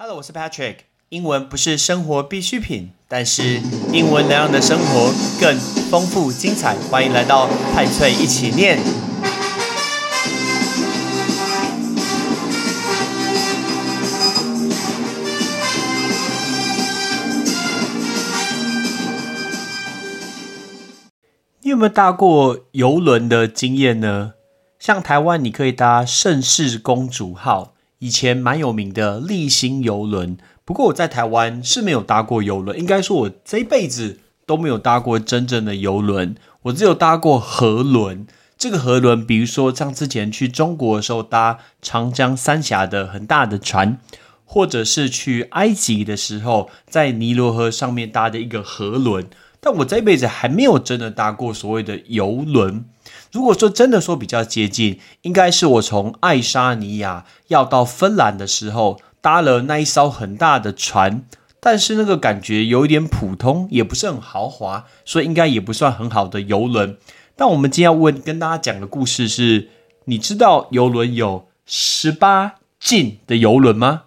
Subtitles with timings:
[0.00, 0.76] Hello，我是 Patrick。
[1.08, 3.60] 英文不是生活必需品，但是
[3.92, 5.58] 英文能让你的生活更
[5.90, 6.76] 丰富精彩。
[6.88, 8.78] 欢迎来到派翠一起念。
[21.62, 24.34] 你有没有搭过游轮的经验呢？
[24.78, 27.74] 像台湾，你可以搭盛世公主号。
[28.00, 38.26] 以前蛮有名的立新游轮，不过我在台湾是没有搭过游轮，应该说我这辈子都没有搭过真正的游轮，我只有搭过河轮。
[38.56, 43.98] 这个河轮，比如说像之前去中国的时候搭长江三峡的很大的船，
[44.44, 49.28] 或者是去埃及的时候在尼罗河上面搭的一个河轮，
[49.60, 52.84] 但我这辈子还没有真的搭过所谓的游轮。
[53.32, 61.22] 如果说真的说比较接近，应该是我从爱沙尼亚要到芬兰的时候搭了那一艘很大的船，
[61.60, 66.96] 但是那个感觉有一点普通，也不是很豪华，所以应该也不算很好的游轮。
[67.36, 69.68] 但我们今天要问跟大家讲的故事是：
[70.06, 74.04] 你知道游轮有十八禁的游轮吗？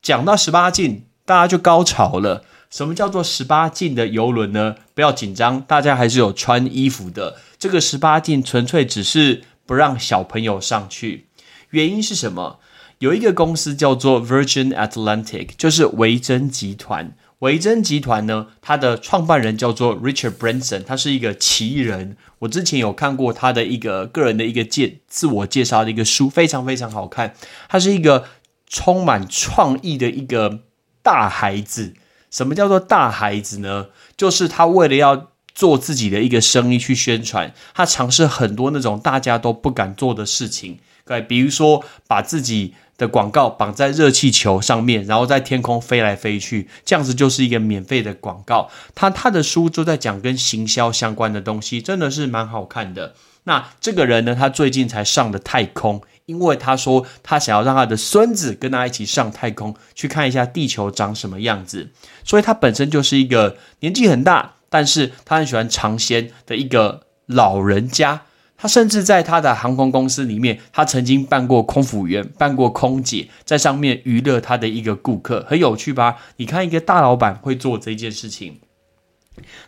[0.00, 2.44] 讲到十八禁，大家就高潮了。
[2.70, 4.76] 什么叫做十八禁的游轮呢？
[4.94, 7.36] 不要紧张，大家还是有穿衣服的。
[7.60, 11.26] 这个十八禁纯粹只是不让小朋友上去。
[11.70, 12.58] 原因是什么？
[13.00, 17.14] 有一个公司叫做 Virgin Atlantic，就是维珍集团。
[17.40, 22.16] 维珍集团呢，它的创办人叫做 Richard Branson，他是一个奇人。
[22.40, 27.34] 我之前有看过他的一个个人的一个介自我介绍的一个书，非常非常好看。
[27.68, 28.24] 他是一个
[28.66, 30.60] 充满创意的一个
[31.02, 31.94] 大孩子。
[32.30, 33.88] 什么叫做大孩子呢？
[34.16, 40.78] 就是他为了要做自己的一个生意去宣传，他尝试很多那种大家都不敢做的事情。
[41.04, 48.70] 对，比如说把自己的广告绑在热气球上面，然后在天空飞来飞去，这样子就是一个免费的广告。
[48.94, 53.14] 他他的书就在讲跟行销相关的东西，真的是蛮好看的。
[53.44, 56.00] 那这个人呢，他最近才上的太空。
[56.26, 61.90] 因为他说他想要让他的孙子跟他一起上太空去看一下地球长什么样子，
[62.24, 68.22] 所以他本身就是一个年纪很大，但是他很喜欢尝鲜的一个老人家。
[68.56, 76.16] 他甚至在他的航空公司里面，他曾经办过空服员，办过空姐，在上面娱乐他的一个顾客，很有趣吧？
[76.36, 78.60] 你看一个大老板会做这件事情。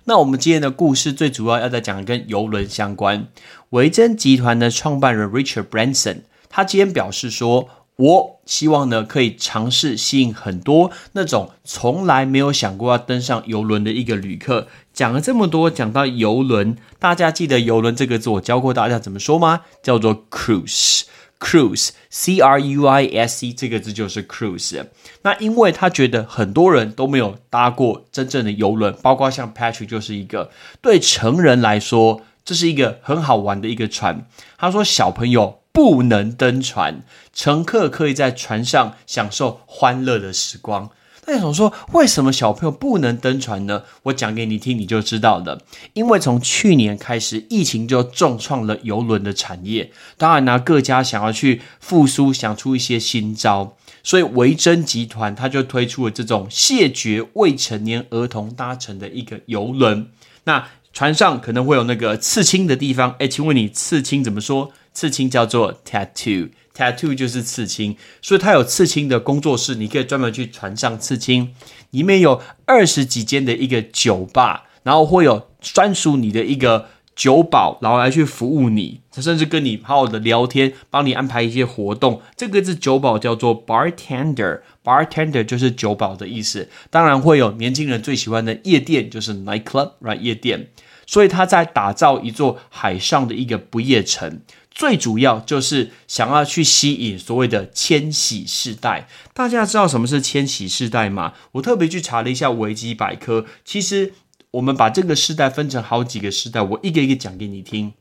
[0.04, 3.28] 那我们今天的故事最主要要在讲跟游轮相关。
[3.70, 6.24] 维珍集团的创办人 Richard Branson。
[6.50, 19.62] 他今天表示说：“我希望呢，可以尝试吸引很多那种从来没有想过要登上游轮的一个旅客。”讲了这么多，讲到游轮，大家记得“游轮”这个字，我教过大家怎么说吗？
[19.82, 24.84] 叫做 “cruise”，cruise，c r u i s e 这个字就是 cruise。
[25.22, 34.26] 那因为他觉得很多人都没有搭过真正的游轮，包括像 Patrick 就是一个对成人来说，这是一个很好玩的一个船。
[34.58, 35.61] 他说小朋友。
[35.72, 37.02] 不能登船，
[37.32, 40.90] 乘客可以在船上享受欢乐的时光。
[41.24, 43.84] 大家想说，为什么小朋友不能登船呢？
[44.02, 45.60] 我讲给你听，你就知道了。
[45.92, 49.92] 因为从去年开始，疫情就重创了游轮的产业。
[50.18, 60.08] 当然呢，各家想要去复苏，想出一些新招，所以维珍集团他就推出了这种谢绝未成年儿童搭乘的一个游轮。
[60.44, 63.14] 那船上可能会有那个刺青的地方。
[63.20, 64.72] 哎，请问你刺青怎么说？
[64.92, 71.54] 刺青叫做 tattoo，tattoo 就是刺青，所以它有刺青的工作室，你可以专门去船上刺青。
[71.90, 82.22] 里面有二十几间的一个酒吧，然后会有专属你的一个酒保，然后来去服务你，甚至跟你好好的聊天，帮你安排一些活动。
[82.34, 86.70] 这个字酒保叫做 bartender，bartender 就是酒保的意思。
[86.88, 90.68] 当然会有年轻人最喜欢的夜店，就是 night club，right 夜店。
[91.12, 94.40] 所以他在打造一座海上的一个不夜城。
[94.70, 99.06] 最主要就是想要去吸引所谓的千禧世代。
[99.34, 101.34] 大家知道什么是千禧世代吗？
[101.52, 103.44] 我特别去查了一下维基百科。
[103.62, 104.14] 其实
[104.52, 107.92] 我们把这个世代分成好几个世代，我一个一个讲给你听。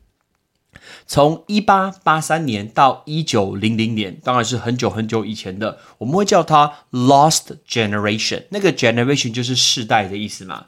[1.05, 8.45] 从一八八三年到一九零零年，当然是很久很久以前的，我们会叫它 Lost Generation。
[8.51, 10.67] 那个 Generation 就是世代的意思嘛。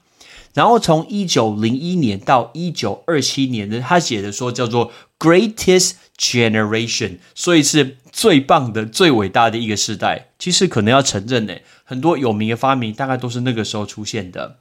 [0.53, 10.29] 然后从一九零一年到一九二七年呢，他写的说叫做 Greatest Generation，所以是最棒的、最伟大的一个时代。
[10.37, 14.57] 其实可能要承认呢，很多有名的发明大概都是那个时候出现的。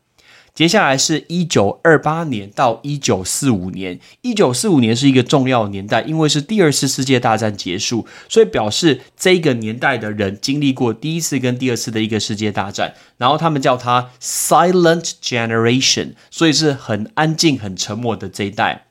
[0.54, 3.99] 接下来是一九二八年到一九四五年。
[4.20, 18.84] 一九四五年是一个重要年代，因为是第二次世界大战结束，所以表示这个年代的人经历过第一次跟第二次的一个世界大战，然后他们叫它 Silent Generation，所以是很安静、很沉默的这一代。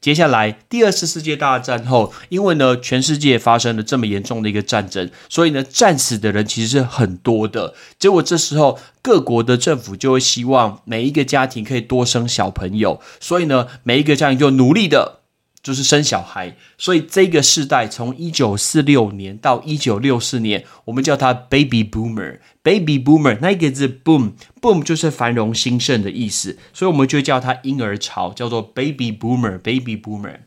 [0.00, 7.74] 接下来，第二次世界大战后，因为呢，全世界发生了这么严重的一个战争，所以呢，战死的人其实是很多的。
[7.98, 15.19] 结果这时候，各国的政府就会希望每一个家庭可以多生小朋友，所以呢，每一个家庭就努力的。
[15.62, 22.38] 就是生小孩，所以这个世代从一九四六年到一九六四年，我们叫它 baby boomer。
[22.62, 30.40] baby boomer 那一个字 boom boom 就是繁荣兴盛的意思，所以我们就叫它婴儿潮，叫做 baby boomer baby boomer。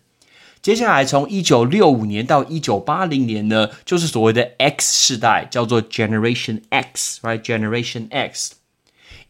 [0.62, 8.63] 接下来从一九六五年到一九八零年呢，就是所谓的 X 世代，叫做 Generation X，right Generation X。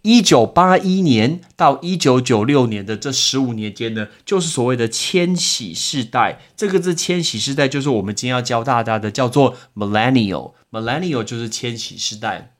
[0.03, 6.41] 一九八一年到一九九六年的这十五年间呢，就是所谓的千禧世代。
[6.57, 10.53] 这个字“千禧世代”就是我们今天要教大家的，叫做 millennial。
[10.71, 12.53] millennial 就是千禧世代。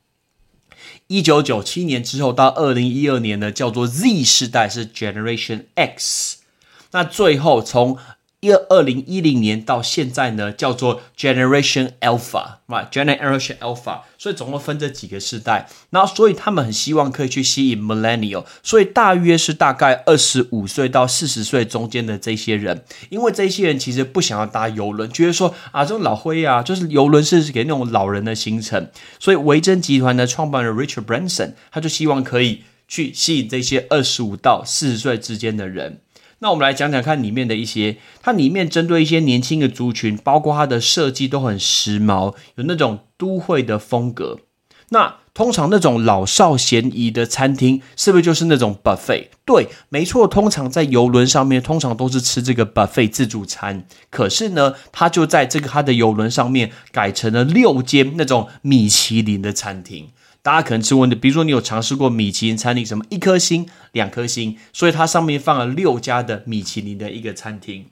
[1.06, 6.38] 一九九七年之后到二零一二年呢，叫做 Z 世代，是 Generation X。
[6.92, 7.98] 那最后从
[8.44, 15.66] 一二零一零年到现在呢，叫做 Generation Alpha，right？Generation Alpha，所以总共分这几个世代。
[15.88, 28.90] 然后，所以他们很希望可以去吸引 Millennial，所以大约是大概二十五岁到四十岁中间的这些人，因为这些人其实不想要搭游轮，觉得说啊，这种老灰啊，就是游轮是给那种老人的行程。
[29.18, 36.00] 所以维珍集团的创办人 Richard Branson，他就希望可以去吸引这些二十五到四十岁之间的人。
[36.40, 44.40] 那我们来讲讲看里面的一些，它里面针对一些年轻的族群，包括它的设计都很时髦，有那种都会的风格。
[44.90, 49.28] 那通常那种老少咸宜的餐厅，是不是就是那种 buffet？
[49.44, 53.86] 对，没错，通常在游轮上面，通常都是吃这个 buffet 自助餐。
[54.10, 60.10] 可是呢，它就在这个它的游轮上面改成了六间那种米其林的餐厅。
[60.44, 67.86] 大家可能吃过的，比如说你有尝试过米其林餐厅，什么一颗星、两颗星，所以它上面放了六家的米其林的一个餐厅。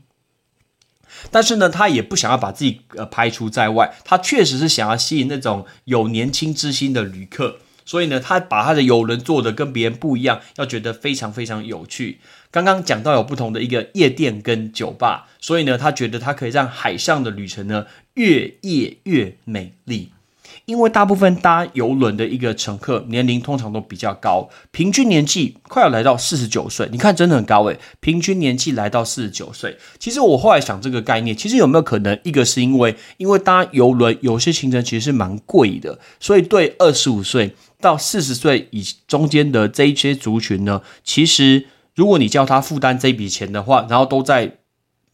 [1.31, 12.20] 但是呢，他也不想要把自己呃排除在外，他确实是想要吸引那种有年轻之心的旅客，所以呢，他把他的游轮做的跟别人不一样，要觉得非常非常有趣。
[12.50, 20.12] 刚刚讲到有不同的一个夜店跟酒吧，所以呢，他觉得他可以让海上的旅程呢越夜越美丽。
[20.64, 26.88] 因为大部分搭游轮的一个乘客年龄通常都比较高，平均年纪快要来到四十九岁。
[26.92, 29.76] 你看，真的很高诶，平均年纪来到四十九岁。
[29.98, 44.58] 其实我后来想这个概念，其实有没有可能，一个是因为因为搭游轮有些行程其实是蛮贵的，所以对二十五岁到四十岁以中间的这一些族群呢，其实如果你叫他负担这笔钱的话，然后都在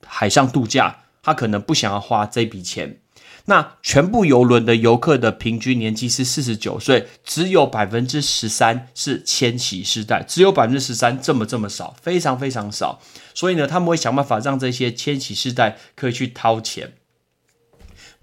[0.07, 2.99] 海上度假，他可能不想要花这笔钱。
[3.49, 13.01] 那全部游轮的游客的平均年纪是四十九岁，只有百分之十三是千禧世代，只有百分之十三，这么这么少，非常非常少。
[13.35, 16.93] 所以呢，他们会想办法让这些千禧世代可以去掏钱。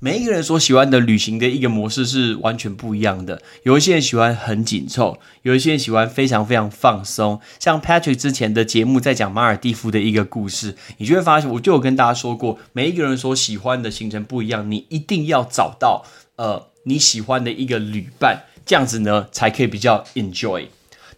[0.05, 3.41] 每一个人所喜欢的旅行的一个模式是完全不一样的。
[3.63, 7.41] 有一些人喜欢很紧凑，有一些人喜欢非常非常放松。
[7.59, 16.05] 像 Patrick 之前的节目在讲马尔蒂夫的一个故事，你就会发现，我就有跟大家说过，每一个人所喜欢的行程不一样，你一定要找到
[16.35, 20.67] 呃你喜欢的一个旅伴，这样子呢才可以比较 enjoy。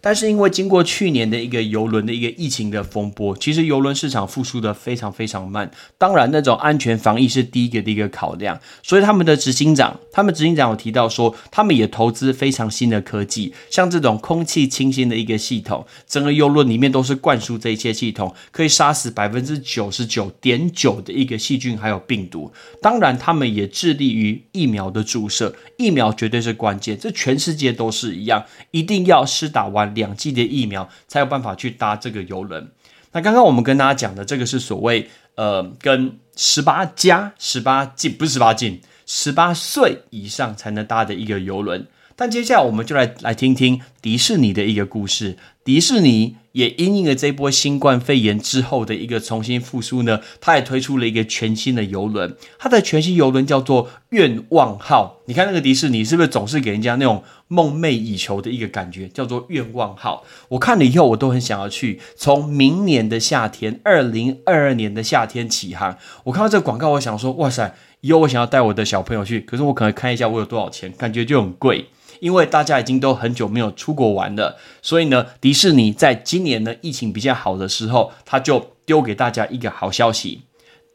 [0.00, 5.70] 但是因为经过去年的一个游轮的一个疫情的风波，其实游轮市场复苏的非常非常慢。
[5.96, 8.58] 当然，那种安全防疫是第一个的一个考量。
[8.82, 22.52] 所以他们的执行长，他们执行长有提到说，他们也投资非常新的科技，像这种空气清新的一个系统，整个游轮里面都是灌输这一些系统，可以杀死百分之九十九点九的一个细菌还有病毒。
[22.80, 29.87] 当然，他们也致力于疫苗的注射，疫苗绝对是关键，这全世界都是一样，一定要施打完。
[29.88, 32.70] 两剂的疫苗才有办法去搭这个游轮。
[33.12, 41.86] 那刚刚我们跟大家讲的这个是所谓呃，跟十八加十八进不是十八进，十八岁以上才能搭的一个游轮。
[42.20, 45.36] 但接下来我们就来来听听迪士尼的一个故事。
[45.62, 52.34] 迪士尼也因应了这波新冠肺炎之后的一个重新复苏呢，它也推出了一个全新的游轮。
[52.58, 55.20] 它的全新游轮叫做愿望号。
[55.26, 59.06] 你看那个迪士尼是不是总是给人家那种梦寐以求的一个感觉？
[59.06, 60.24] 叫做愿望号。
[60.48, 62.00] 我看了以后，我都很想要去。
[62.16, 65.96] 从明年的夏天，二零二二年的夏天起航。
[66.24, 71.86] 我看到这个广告，我想说，哇塞，以后我想要带我的小朋友去，可是我可能看一下我有多少钱，感觉就很贵。
[72.20, 80.42] 因为大家已经都很久没有出国玩了，所以呢，迪士尼在今年呢疫情比较好的时候，他就丢给大家一个好消息：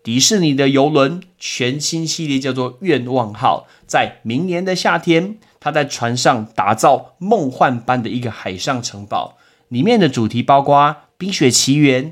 [0.03, 9.37] 迪士尼的游轮全新系列叫做愿望号，在明年的夏天，它在船上打造梦幻般的一个海上城堡，
[9.69, 10.77] 里面的主题包括
[11.17, 12.05] 《冰雪奇缘》、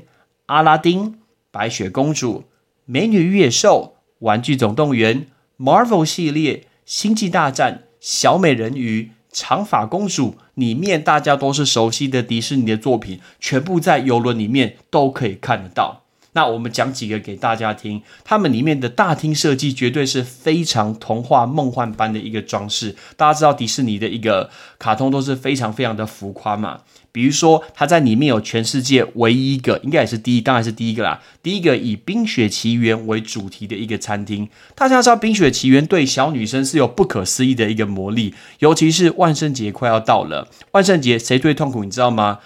[0.46, 1.18] 阿拉丁、
[1.50, 2.44] 白雪公主、
[2.84, 5.26] 美女与野兽、玩具总动员、
[5.58, 6.66] Marvel 系列。
[6.84, 16.01] 星际大战、小美人鱼、长发公主里面，大家都是熟悉的迪士尼的作品，全部在游轮里面都可以看得到。
[16.32, 22.96] 那我们讲几个给大家听，他们里面的大厅设计绝对是非常童话梦幻般的一个装饰。
[23.16, 26.80] 大家知道迪士尼的一个卡通都是非常非常的浮夸嘛。
[27.14, 31.20] 比如说，它在里面有全世界唯一一个，应该也是第一，当然是第一个啦。
[31.42, 34.48] 第一个以《冰雪奇缘》为主题的一个餐厅。
[34.74, 40.48] 大家知道，《冰雪奇缘》对小女生是有不可思议的一个魔力，尤其是万圣节快要到了。
[40.70, 41.84] 万圣节谁最痛苦？
[41.84, 42.38] 你知道吗？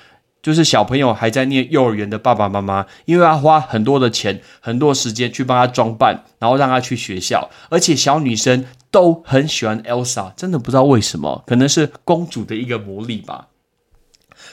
[0.46, 7.50] 就是小朋友还在念幼儿园的爸爸妈妈，因为要花很多的钱、很多时间去帮他装扮，然后让他去学校。
[7.68, 13.48] 而且小女生都很喜欢 Elsa，真的不知道为什么，可能是公主的一个魔力吧。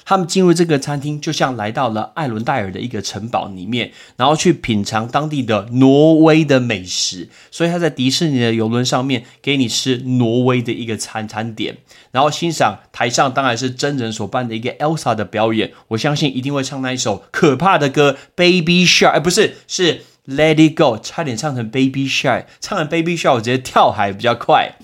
[0.05, 7.29] 他们进入这个餐厅，就像来到了艾伦戴尔的一个城堡里面，然后去品尝当地的挪威的美食。
[7.51, 11.77] 所以他在迪士尼的游轮上面给你吃挪威的一个餐餐点，
[12.11, 15.71] 然后欣赏台上当然是真人所扮的一个 Elsa 的表演。
[15.89, 19.95] 我相信一定会唱那一首可怕的歌《Baby Shark》，哎，不是，是
[20.27, 24.75] 《Let It Go》，差点唱成《Baby Shark》，唱成《Baby Shark》，我直接跳海比较快。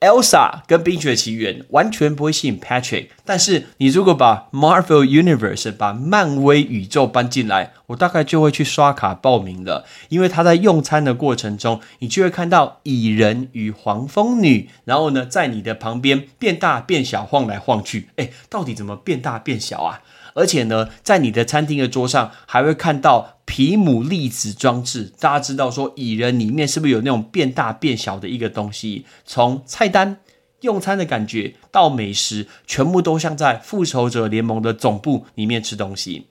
[0.00, 9.86] Elsa 跟《冰雪奇缘》完全不会吸引 Patrick，但是你如果把 Marvel Universe 把漫威宇宙搬进来，我大概就会去刷卡报名了。
[10.10, 18.10] 因为他在用餐的过程中，你就会看到蚁人与黄蜂女，然后呢，在你的旁边变大变小，晃来晃去。
[18.16, 20.02] 哎，到底怎么变大变小啊？
[20.36, 25.10] 而且呢，在你的餐厅的桌上还会看到皮姆粒子装置。
[25.18, 29.06] 大家知道说蚁人里面是不是有那种变大变小的一个东西？
[29.24, 30.18] 从菜单、
[30.60, 36.26] 用餐的感觉到美食，全部都像在复仇者联盟的总部里面吃东西。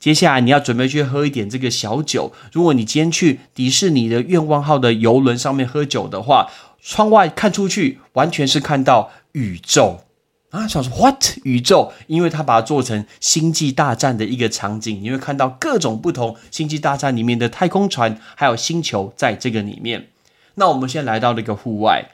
[0.00, 2.32] 接下来你要准备去喝一点这个小酒。
[2.52, 6.50] 如果你今天去迪士尼的愿望号的游轮上面喝酒的话，
[6.82, 10.00] 窗外看出去完全是看到宇宙。
[10.54, 11.90] 啊，想说 What 宇宙？
[12.06, 20.10] 因为他把它做成星际大战的一个场景，你会看到各种不同星际大战里面的太空船，还有星球在这个里面。
[20.54, 22.08] 那我们现在来到了一个户外，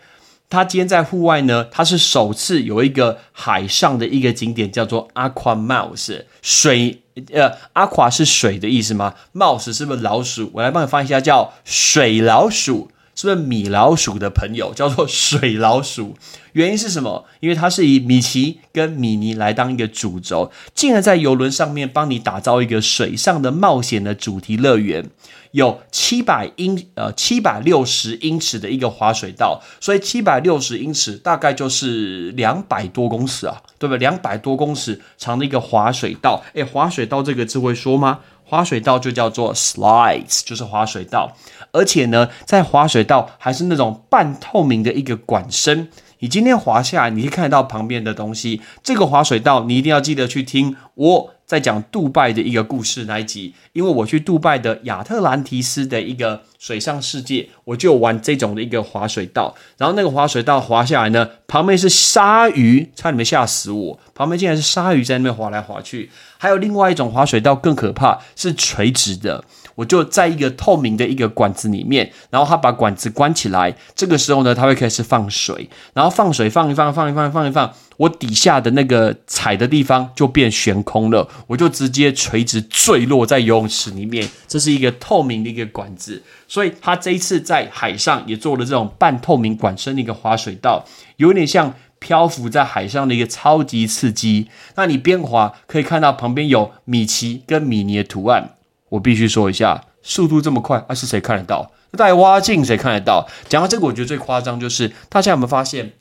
[0.49, 7.03] 他今天在户外呢，他是首次有一个海上的一个景点，叫做 Aqua Mouse 水。
[7.35, 10.51] 呃，Aqua 是水的意思吗？Mouse 是不是老鼠？
[10.55, 12.91] 我来帮你翻译一下，叫水老鼠。
[13.15, 16.17] 是不是米老鼠的朋友叫做水老鼠？
[16.53, 17.27] 原因是什么？
[17.39, 25.09] 因为它是以米奇跟米妮来当一个主轴，竟然在游轮上面帮你打造一个水上的冒险的主题乐园，
[25.53, 33.99] 有七百英呃七百六十英尺的一个滑水道，所以七百六十英尺大概就是两百多公尺啊，对不对？
[33.99, 38.19] 两百多公尺长的一个滑水道，诶，滑水道这个字会说吗？
[38.51, 41.37] 滑水道就叫做 slides，就是滑水道，
[41.71, 45.89] 而且呢，在滑水道还是那种半透明的一个管身。
[46.19, 48.61] 你今天滑下来，你可以看到旁边的东西。
[48.83, 59.55] 这个滑水道，你一定要记得去听我在讲杜拜的一个故事那一集，因为我去杜拜的亚特兰提斯的一个水上世界，我就玩这种的一个滑水道。
[59.79, 64.01] 然后那个滑水道滑下来呢，旁边是鲨鱼，差点没吓死我。
[64.13, 66.11] 旁边竟然是鲨鱼在那边滑来滑去。
[66.37, 69.45] 还有另外一种滑水道更可怕，是垂直的。
[69.77, 84.29] 我就在一个透明的一个管子里面，然后他把管子关起来，这个时候呢，他会开始放水，然后放水放一放，放一放，放一放，我底下的那个踩的地方就变悬空了，我就直接垂直坠落在游泳池里面。
[84.47, 90.85] 这是一个透明的一个管子，所以他这一次在海上也做了这种半透明管身的一个滑水道，
[91.17, 91.73] 有点像。
[92.03, 98.55] 漂浮在海上的一个超级刺激，那你边滑可以看到旁边有米奇跟米妮的图案。
[98.89, 101.73] 我必须说一下，速度这么快，啊是谁看得到？
[101.99, 103.29] 带蛙镜谁看得到？
[103.51, 105.93] 讲到这个，我觉得最夸张就是大家有没有发现，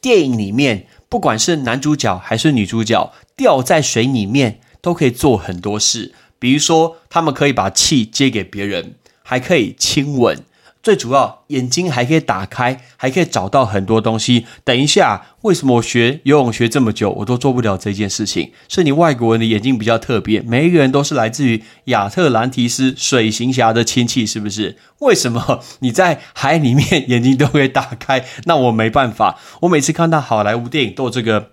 [0.00, 8.94] 电影里面不管是男主角还是女主角掉在水里面，都可以做很多事，比如说他们可以把气接给别人，
[9.24, 10.44] 还可以亲吻。
[10.82, 14.44] 最主要眼睛还可以打开，还可以找到很多东西。
[14.64, 18.52] 等一下，为什么我学游泳学这么久，我都做不了这件事情？
[18.68, 24.76] 是你外国人的眼睛比较特别，每一个人都是来自于亚特兰提斯水行侠的亲戚，是不是？
[24.98, 28.22] 为什么你在海里面眼睛都可以打开？
[28.44, 29.38] 那我没办法。
[29.62, 31.48] 我每次看到好莱坞电影都有这个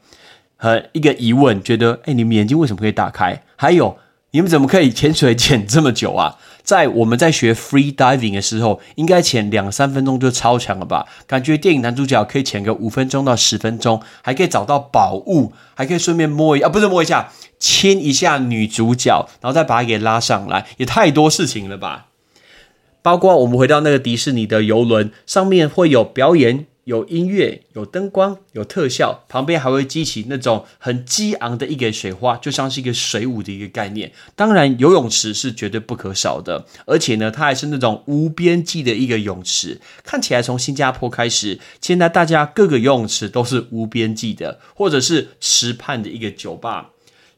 [0.57, 3.43] 呃一个疑问，觉得哎，你们眼睛为什么可以打开？
[3.55, 3.97] 还有。
[4.33, 6.37] 你们怎么可以潜水潜这么久啊？
[6.63, 11.05] 在我们在学 free diving 的时候，应该潜两三分钟就超强了吧？
[11.27, 22.07] 感觉电影男主角可以潜个五分钟到十分钟，还可以找到宝物，还可以顺便摸一啊，不是摸一下，亲一下女主角，然后再把她给拉上来，也太多事情了吧？
[23.01, 26.67] 包括我们回到那个迪士尼的游轮上面会有表演。
[26.85, 34.11] 有音乐，有灯光，有特效，旁边还会激起那种很激昂的一个水花，就像是一个水舞的一个概念。
[34.35, 39.79] 当然，游泳池是绝对不可少的，而且呢，它还是那种无边际的一个泳池。
[40.03, 46.89] 看起来从新加坡开始，现在大家各个游泳池都是无边际的，或者是池畔的一个酒吧。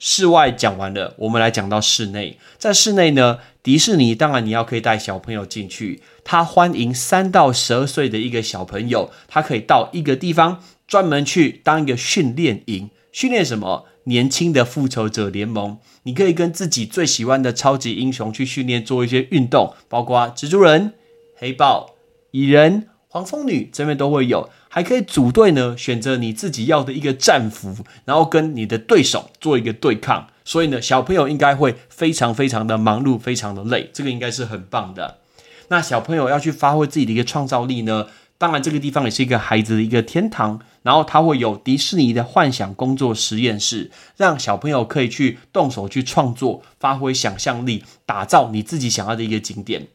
[0.05, 2.37] 室外讲完了，我们来讲到室内。
[2.57, 13.85] 在室内呢，迪士尼当然你要可以带小朋友进去，他欢迎三到十二岁的一个小朋友，他可以到一个地方专门去当一个训练营，训练什么？
[14.03, 20.95] 年轻的复仇者联盟，你可以跟自己最喜欢的超级英雄去训练，做一些运动，包括蜘蛛人、
[21.37, 21.95] 黑豹、
[22.31, 22.89] 蚁人。
[23.13, 30.29] 黄蜂女这边都会有，还可以组队呢，选择你自己要的一个战服，然后跟你的对手做一个对抗。
[30.43, 35.19] 所以呢，小朋友应该会非常非常的忙碌，非常的累，这个应该是很棒的。
[35.67, 38.07] 那小朋友要去发挥自己的一个创造力呢，
[38.39, 40.59] 当然这个地方也是一个孩子的一个天堂。
[40.81, 49.87] 然后它会有迪士尼的幻想工作实验室，让小朋友可以去动手去创作，发挥想象力，打造你自己想要的一个景点。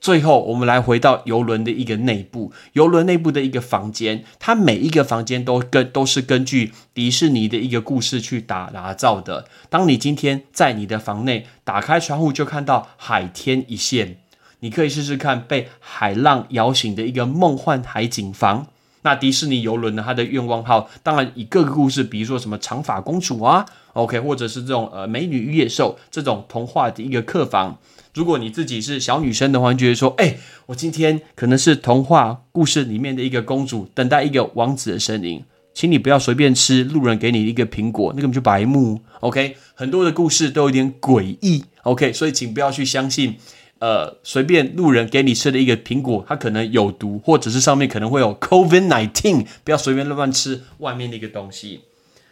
[0.00, 9.46] 最后，我们来回到游轮的一个内部，游轮内部的一个房间，它每一个房间都跟都是根据迪士尼的一个故事去打打造的。
[9.68, 14.16] 当你今天在你的房内打开窗户，就看到海天一线，
[14.60, 18.68] 你可以试试看被海浪摇醒的一个梦幻海景房。
[19.02, 20.02] 那迪士尼游轮呢？
[20.04, 23.64] 它的愿望号当然以各个故事，比如说什么长发公主啊
[23.94, 27.78] ，OK，或者是这种呃美女与野兽这种童话的一个客房。
[28.12, 39.56] 如果你自己是小女生的话，你觉得说，哎，我今天可能是童话故事里面的一个公主，等待一个王子的身影，请你不要随便吃路人给你一个苹果，那个就白目，OK。
[39.74, 43.36] 很多的故事都有点诡异，OK，所以请不要去相信，
[43.80, 51.80] 呃，随便路人给你吃的一个苹果，它可能有毒，或者是上面可能会有 COVID nineteen，不要随便乱乱吃外面的一个东西。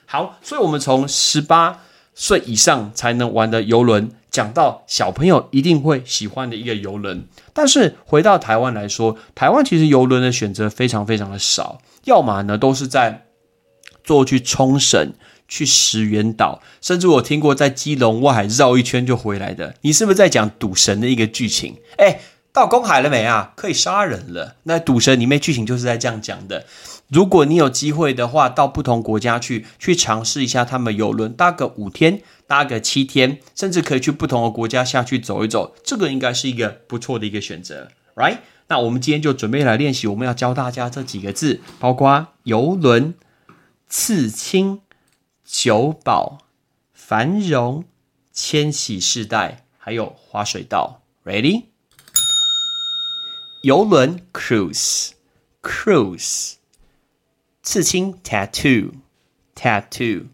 [0.06, 1.80] 好，所以我们从十八
[2.14, 4.10] 岁以上才能玩的游轮。
[4.30, 13.26] 讲到小朋友一定会喜欢的一个游轮，但是回到台湾来说，台湾其实游轮的选择非常非常的少，要么呢都是在
[14.04, 15.14] 坐去冲绳、
[15.48, 19.74] 去石原岛，甚至我听过在基隆外海绕一圈就回来的。
[19.80, 21.76] 你是不是在讲赌神的一个剧情？
[21.96, 22.20] 哎，
[22.52, 23.52] 到公海了没啊？
[23.56, 24.56] 可以杀人了。
[24.64, 26.66] 那赌神里面剧情就是在这样讲的。
[27.08, 38.36] 如果你有机会的话，到不同国家去去尝试一下他们游轮，搭个五天，搭个七天，甚至可以去不同的国家下去走一走，这个应该是一个不错的一个选择，right？
[38.66, 43.14] 那我们今天就准备来练习，我们要教大家这几个字，包括游轮、
[43.88, 44.80] 刺青、
[45.50, 46.40] 酒保、
[46.92, 47.86] 繁荣、
[48.32, 51.68] 千禧世代，还有滑水道，ready？
[53.62, 56.56] 游轮 cruise，cruise。
[57.62, 58.92] 刺青 tattoo
[59.54, 60.26] tattoo，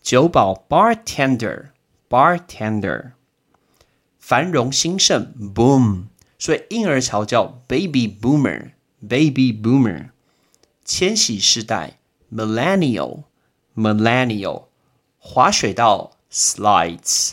[0.00, 1.70] 酒保 bartender
[2.08, 3.14] bartender，
[4.20, 6.04] 繁荣兴盛 boom，
[6.38, 10.10] 所以婴儿潮叫 baby boomer baby boomer，
[10.84, 11.98] 千禧世代
[12.32, 13.24] millennial
[13.76, 14.64] millennial，
[15.18, 17.32] 滑水道 slides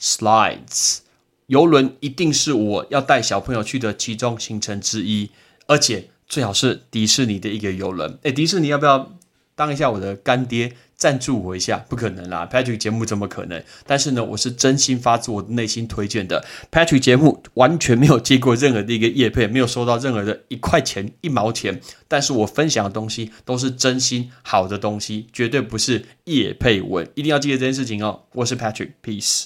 [0.00, 0.98] slides，
[1.46, 5.30] 游轮一定是我要带小朋友去的其中行程之一，
[5.66, 6.10] 而且。
[6.26, 9.12] 最好是迪士尼的一个游轮，哎，迪士尼要不要
[9.54, 11.84] 当一下我的干爹，赞助我一下？
[11.86, 13.62] 不可能啦，Patrick 节目怎么可能？
[13.86, 16.42] 但是呢，我是真心发自我的内心推荐的。
[16.72, 21.78] Patrick 节目完全没有接过任何的一个业配，没有收到任何的一块钱、一毛钱。
[22.08, 28.20] 但是我分享的东西都是真心好的东西，绝对不是业配文，一定要记得这件事情哦。
[28.32, 29.42] 我是 Patrick，Peace。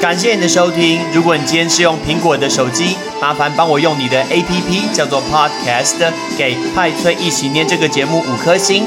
[0.00, 1.00] 感谢你的收听。
[1.12, 8.86] 如果你今天是用苹果的手机，麻烦帮我用你的 APP 叫做 Podcast，给派崔一起念这个节目五颗星。